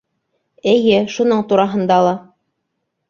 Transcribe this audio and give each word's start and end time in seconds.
Эйе, 0.71 1.01
шуның 1.17 1.43
тураһында 1.51 1.99
ла. 2.09 2.19